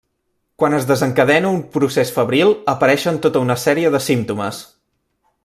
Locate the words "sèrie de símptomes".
3.67-4.65